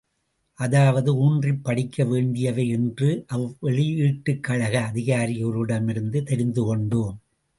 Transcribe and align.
அதாவது 0.59 1.11
ஊன்றிப் 1.15 1.63
படிக்க 1.63 2.05
வேண்டியவை 2.05 2.67
என்று 2.69 3.25
அவ்வெளியீட்டுக் 3.33 4.39
கழக 4.39 4.81
அதிகாரி 4.81 5.45
ஒருவரிடமிருந்து 5.45 6.23
தெரிந்து 6.23 6.63
கொண்டோம். 6.63 7.19